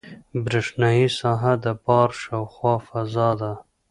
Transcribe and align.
برېښنایي 0.43 1.07
ساحه 1.19 1.53
د 1.63 1.65
بار 1.85 2.09
د 2.15 2.19
شاوخوا 2.21 2.75
فضا 2.87 3.29
ده. 3.41 3.53